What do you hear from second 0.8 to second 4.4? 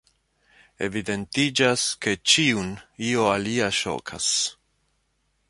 Evidentiĝas, ke ĉiun io alia ŝokas.